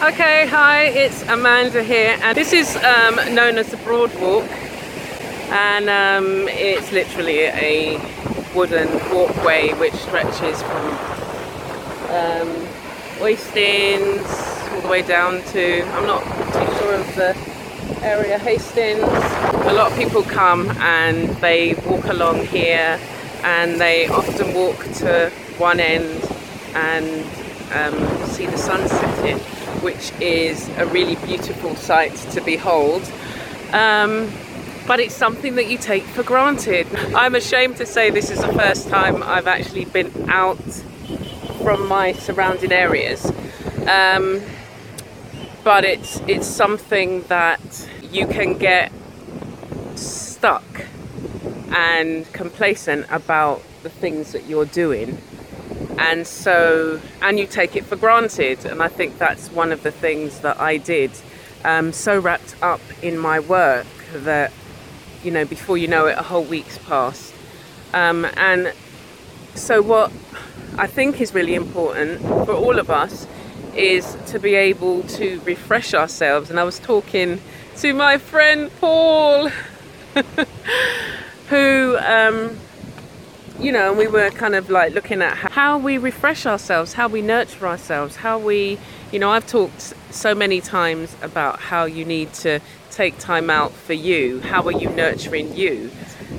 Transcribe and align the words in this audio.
Okay, 0.00 0.46
hi, 0.46 0.84
it's 0.84 1.22
Amanda 1.24 1.82
here, 1.82 2.16
and 2.22 2.38
this 2.38 2.52
is 2.52 2.76
um, 2.76 3.16
known 3.34 3.58
as 3.58 3.68
the 3.72 3.76
Broad 3.78 4.14
Walk, 4.20 4.48
and 5.50 5.88
um, 5.90 6.46
it's 6.48 6.92
literally 6.92 7.40
a 7.40 7.98
wooden 8.54 8.88
walkway 9.12 9.72
which 9.72 9.94
stretches 9.94 10.62
from 10.62 10.86
um, 12.14 12.48
Oistins 13.18 14.72
all 14.72 14.80
the 14.82 14.88
way 14.88 15.02
down 15.02 15.42
to, 15.42 15.82
I'm 15.82 16.06
not 16.06 16.22
too 16.22 16.78
sure 16.78 16.94
of 16.94 17.14
the 17.16 18.06
area, 18.06 18.38
Hastings. 18.38 19.02
A 19.02 19.72
lot 19.72 19.90
of 19.90 19.98
people 19.98 20.22
come 20.22 20.70
and 20.78 21.28
they 21.38 21.74
walk 21.86 22.04
along 22.04 22.46
here, 22.46 23.00
and 23.42 23.80
they 23.80 24.06
often 24.06 24.54
walk 24.54 24.78
to 24.98 25.32
one 25.58 25.80
end 25.80 26.22
and 26.74 27.24
um, 27.72 28.28
see 28.28 28.46
the 28.46 28.56
sun 28.56 28.86
setting 28.88 29.40
which 29.82 30.12
is 30.20 30.68
a 30.78 30.86
really 30.86 31.16
beautiful 31.26 31.74
sight 31.76 32.14
to 32.32 32.40
behold. 32.40 33.02
Um, 33.72 34.32
but 34.86 35.00
it's 35.00 35.14
something 35.14 35.56
that 35.56 35.68
you 35.68 35.76
take 35.76 36.04
for 36.04 36.22
granted. 36.22 36.86
I'm 37.14 37.34
ashamed 37.34 37.76
to 37.76 37.86
say 37.86 38.10
this 38.10 38.30
is 38.30 38.40
the 38.40 38.52
first 38.54 38.88
time 38.88 39.22
I've 39.22 39.46
actually 39.46 39.84
been 39.84 40.30
out 40.30 40.62
from 41.62 41.86
my 41.86 42.12
surrounding 42.12 42.72
areas. 42.72 43.30
Um, 43.86 44.40
but 45.64 45.84
it's 45.84 46.20
it's 46.26 46.46
something 46.46 47.22
that 47.24 47.88
you 48.10 48.26
can 48.26 48.56
get 48.56 48.90
stuck 49.94 50.64
and 51.70 52.30
complacent 52.32 53.06
about 53.10 53.62
the 53.82 53.90
things 53.90 54.32
that 54.32 54.46
you're 54.46 54.64
doing 54.64 55.20
and 55.98 56.26
so 56.26 57.00
and 57.22 57.38
you 57.38 57.46
take 57.46 57.76
it 57.76 57.84
for 57.84 57.96
granted. 57.96 58.64
And 58.64 58.82
i 58.82 58.88
think 58.88 59.18
that's 59.18 59.50
one 59.50 59.72
of 59.72 59.82
the 59.82 59.90
things 59.90 60.40
that 60.40 60.60
i 60.60 60.76
did 60.76 61.10
um, 61.64 61.92
so 61.92 62.18
wrapped 62.18 62.54
up 62.62 62.80
in 63.02 63.18
my 63.18 63.40
work 63.40 63.86
that 64.12 64.52
you 65.22 65.30
know 65.30 65.44
before 65.44 65.76
you 65.76 65.88
know 65.88 66.06
it 66.06 66.16
a 66.16 66.22
whole 66.22 66.44
week's 66.44 66.78
passed. 66.78 67.34
Um, 67.92 68.26
and 68.36 68.72
so 69.54 69.82
what 69.82 70.12
i 70.76 70.86
think 70.86 71.20
is 71.20 71.34
really 71.34 71.54
important 71.54 72.20
for 72.20 72.52
all 72.52 72.78
of 72.78 72.90
us 72.90 73.26
is 73.74 74.16
to 74.26 74.38
be 74.38 74.54
able 74.54 75.02
to 75.04 75.40
refresh 75.40 75.94
ourselves. 75.94 76.50
And 76.50 76.60
i 76.60 76.64
was 76.64 76.78
talking 76.78 77.40
to 77.76 77.92
my 77.92 78.18
friend 78.18 78.70
paul 78.80 79.48
who 81.48 81.96
um, 81.98 82.56
you 83.58 83.72
know, 83.72 83.90
and 83.90 83.98
we 83.98 84.06
were 84.06 84.30
kind 84.30 84.54
of 84.54 84.70
like 84.70 84.94
looking 84.94 85.20
at 85.20 85.36
how 85.36 85.78
we 85.78 85.98
refresh 85.98 86.46
ourselves, 86.46 86.92
how 86.92 87.08
we 87.08 87.22
nurture 87.22 87.66
ourselves, 87.66 88.16
how 88.16 88.38
we, 88.38 88.78
you 89.10 89.18
know, 89.18 89.30
I've 89.30 89.46
talked 89.46 89.94
so 90.10 90.34
many 90.34 90.60
times 90.60 91.14
about 91.22 91.58
how 91.58 91.84
you 91.84 92.04
need 92.04 92.32
to 92.34 92.60
take 92.92 93.18
time 93.18 93.50
out 93.50 93.72
for 93.72 93.94
you. 93.94 94.40
How 94.40 94.62
are 94.62 94.72
you 94.72 94.88
nurturing 94.90 95.56
you? 95.56 95.90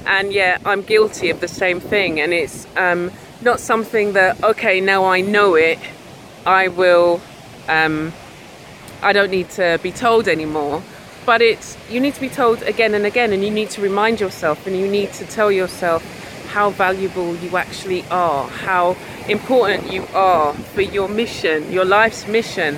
And 0.06 0.32
yet 0.32 0.62
I'm 0.66 0.82
guilty 0.82 1.30
of 1.30 1.42
the 1.42 1.48
same 1.48 1.82
thing. 1.82 2.22
And 2.22 2.34
it's 2.34 2.66
um, 2.78 3.12
not 3.42 3.60
something 3.60 4.14
that, 4.14 4.42
okay, 4.44 4.80
now 4.80 5.04
I 5.06 5.20
know 5.20 5.56
it, 5.56 5.80
I 6.46 6.70
will, 6.70 7.22
um, 7.68 8.14
I 9.02 9.12
don't 9.12 9.32
need 9.32 9.50
to 9.52 9.78
be 9.84 9.92
told 9.92 10.28
anymore. 10.28 10.82
But 11.26 11.42
it's, 11.42 11.78
you 11.92 12.00
need 12.00 12.16
to 12.16 12.22
be 12.22 12.30
told 12.30 12.64
again 12.64 12.94
and 12.96 13.06
again, 13.06 13.34
and 13.34 13.44
you 13.44 13.52
need 13.52 13.70
to 13.72 13.82
remind 13.82 14.20
yourself, 14.20 14.66
and 14.66 14.76
you 14.76 14.88
need 14.88 15.14
to 15.14 15.26
tell 15.26 15.52
yourself, 15.52 16.02
how 16.50 16.72
valuable 16.72 17.36
you 17.36 17.56
actually 17.58 18.04
are, 18.10 18.48
how 18.48 18.98
important 19.28 19.92
you 19.92 20.04
are 20.14 20.54
for 20.54 20.82
your 20.82 21.08
mission, 21.08 21.72
your 21.72 21.86
life's 21.86 22.28
mission 22.28 22.78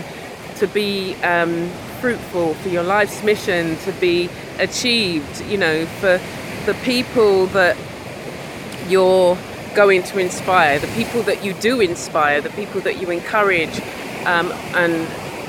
to 0.57 0.67
be 0.67 1.15
um, 1.23 1.69
fruitful, 2.01 2.53
for 2.55 2.69
your 2.69 2.83
life's 2.83 3.23
mission 3.23 3.77
to 3.77 3.91
be 3.93 4.29
achieved, 4.59 5.41
you 5.45 5.57
know, 5.57 5.85
for 5.85 6.19
the 6.65 6.73
people 6.83 7.47
that 7.47 7.77
you're 8.87 9.37
going 9.73 10.03
to 10.03 10.19
inspire, 10.19 10.77
the 10.77 10.87
people 10.87 11.23
that 11.23 11.43
you 11.43 11.53
do 11.53 11.79
inspire, 11.79 12.41
the 12.41 12.49
people 12.49 12.81
that 12.81 12.99
you 12.99 13.09
encourage, 13.09 13.79
um, 14.25 14.51
and 14.75 14.93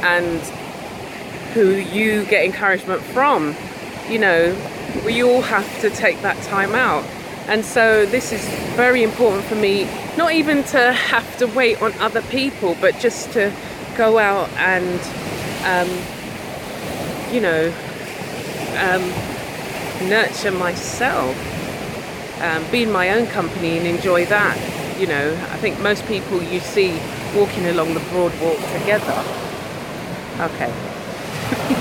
and 0.04 0.40
who 1.54 1.70
you 1.70 2.24
get 2.26 2.44
encouragement 2.44 3.02
from. 3.02 3.54
You 4.08 4.18
know, 4.18 4.56
we 5.04 5.22
all 5.22 5.42
have 5.42 5.80
to 5.80 5.90
take 5.90 6.22
that 6.22 6.40
time 6.44 6.74
out. 6.74 7.04
And 7.48 7.64
so 7.64 8.06
this 8.06 8.32
is 8.32 8.44
very 8.76 9.02
important 9.02 9.44
for 9.44 9.56
me, 9.56 9.88
not 10.16 10.32
even 10.32 10.62
to 10.64 10.92
have 10.92 11.36
to 11.38 11.46
wait 11.48 11.82
on 11.82 11.92
other 11.94 12.22
people, 12.22 12.76
but 12.80 12.98
just 13.00 13.32
to 13.32 13.52
go 13.96 14.18
out 14.18 14.48
and, 14.50 15.00
um, 15.64 15.88
you 17.34 17.40
know, 17.40 17.72
um, 18.78 20.08
nurture 20.08 20.52
myself, 20.52 21.36
um, 22.42 22.64
be 22.70 22.84
in 22.84 22.92
my 22.92 23.10
own 23.10 23.26
company 23.26 23.76
and 23.76 23.86
enjoy 23.86 24.24
that. 24.26 24.56
You 24.98 25.08
know, 25.08 25.32
I 25.50 25.56
think 25.58 25.80
most 25.80 26.06
people 26.06 26.42
you 26.42 26.60
see 26.60 26.98
walking 27.34 27.66
along 27.66 27.94
the 27.94 28.00
broad 28.10 28.32
walk 28.40 28.58
together. 28.72 29.24
Okay, 30.38 30.72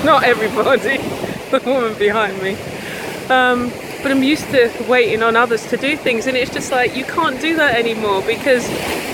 not 0.05 0.23
everybody, 0.23 0.97
the 1.51 1.61
woman 1.65 1.93
behind 1.97 2.41
me. 2.41 2.57
But 4.01 4.11
I'm 4.11 4.23
used 4.23 4.49
to 4.51 4.71
waiting 4.87 5.21
on 5.21 5.35
others 5.35 5.65
to 5.67 5.77
do 5.77 5.95
things, 5.95 6.27
and 6.27 6.35
it's 6.35 6.51
just 6.51 6.71
like 6.71 6.95
you 6.95 7.05
can't 7.05 7.39
do 7.39 7.55
that 7.57 7.75
anymore 7.75 8.21
because 8.23 8.67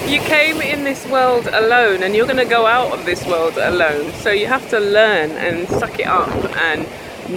you 0.08 0.20
came 0.22 0.62
in 0.62 0.86
this 0.86 1.06
world 1.08 1.48
alone 1.48 2.02
and 2.03 2.16
you're 2.16 2.25
going 2.25 2.38
to 2.38 2.46
go 2.46 2.66
out 2.66 2.98
of 2.98 3.06
this 3.06 3.25
world 3.25 3.58
alone. 3.58 4.14
So 4.14 4.31
you 4.31 4.48
have 4.48 4.70
to 4.70 4.80
learn 4.80 5.31
and 5.31 5.68
suck 5.68 6.00
it 6.00 6.08
up 6.08 6.30
and 6.56 6.88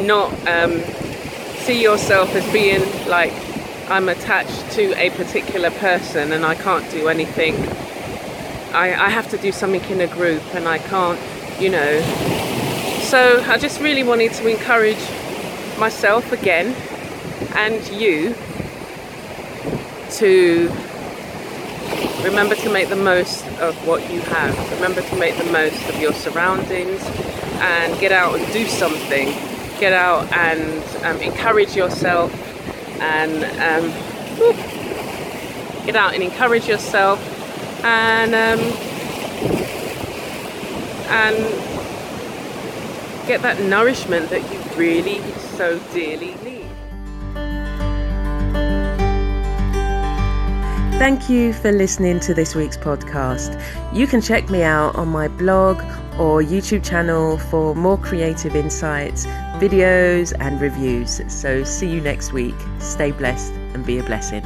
not 0.06 0.30
um, 0.46 0.80
see 1.58 1.82
yourself 1.82 2.32
as 2.36 2.52
being 2.52 2.80
like 3.08 3.32
I'm 3.88 4.08
attached 4.08 4.70
to 4.72 4.96
a 4.96 5.10
particular 5.10 5.72
person 5.72 6.30
and 6.30 6.46
I 6.46 6.54
can't 6.54 6.88
do 6.92 7.08
anything. 7.08 7.56
I, 8.72 8.94
I 8.94 9.08
have 9.08 9.28
to 9.30 9.38
do 9.38 9.50
something 9.50 9.82
in 9.90 10.00
a 10.00 10.06
group 10.06 10.42
and 10.54 10.68
I 10.68 10.78
can't, 10.78 11.18
you 11.60 11.70
know. 11.70 12.00
So 13.00 13.42
I 13.48 13.58
just 13.58 13.80
really 13.80 14.04
wanted 14.04 14.32
to 14.34 14.46
encourage 14.46 15.00
myself 15.76 16.30
again 16.30 16.76
and 17.54 17.86
you 17.90 18.34
to 20.10 20.70
remember 22.24 22.54
to 22.54 22.70
make 22.70 22.88
the 22.88 22.96
most 22.96 23.46
of 23.58 23.74
what 23.86 24.10
you 24.10 24.20
have. 24.20 24.72
Remember 24.72 25.02
to 25.02 25.16
make 25.16 25.36
the 25.36 25.50
most 25.50 25.88
of 25.88 26.00
your 26.00 26.12
surroundings 26.12 27.02
and 27.60 27.98
get 28.00 28.12
out 28.12 28.34
and 28.38 28.52
do 28.52 28.66
something. 28.66 29.28
Get 29.78 29.92
out 29.92 30.30
and 30.32 30.82
um, 31.04 31.16
encourage 31.22 31.74
yourself 31.74 32.32
and 33.00 33.44
um, 33.44 33.90
get 35.86 35.96
out 35.96 36.14
and 36.14 36.22
encourage 36.22 36.68
yourself 36.68 37.18
and 37.84 38.34
um, 38.34 38.60
and 41.10 41.36
get 43.26 43.42
that 43.42 43.60
nourishment 43.62 44.28
that 44.30 44.42
you 44.52 44.60
really 44.76 45.20
so 45.56 45.78
dearly 45.92 46.34
need. 46.44 46.69
Thank 51.00 51.30
you 51.30 51.54
for 51.54 51.72
listening 51.72 52.20
to 52.20 52.34
this 52.34 52.54
week's 52.54 52.76
podcast. 52.76 53.58
You 53.90 54.06
can 54.06 54.20
check 54.20 54.50
me 54.50 54.62
out 54.62 54.96
on 54.96 55.08
my 55.08 55.28
blog 55.28 55.78
or 56.20 56.42
YouTube 56.42 56.84
channel 56.84 57.38
for 57.38 57.74
more 57.74 57.96
creative 57.96 58.54
insights, 58.54 59.24
videos, 59.56 60.34
and 60.40 60.60
reviews. 60.60 61.22
So, 61.32 61.64
see 61.64 61.88
you 61.88 62.02
next 62.02 62.34
week. 62.34 62.54
Stay 62.80 63.12
blessed 63.12 63.54
and 63.72 63.82
be 63.86 63.96
a 63.98 64.02
blessing. 64.02 64.44